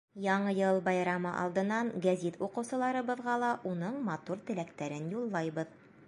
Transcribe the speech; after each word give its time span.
Яңы 0.25 0.51
йыл 0.59 0.79
байрамы 0.85 1.33
алдынан 1.41 1.91
гәзит 2.05 2.39
уҡыусыларыбыҙға 2.47 3.35
ла 3.43 3.49
уның 3.73 3.99
матур 4.07 4.41
теләктәрен 4.49 5.05
юллайбыҙ. 5.17 5.77